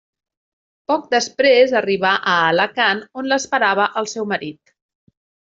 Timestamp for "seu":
4.15-4.29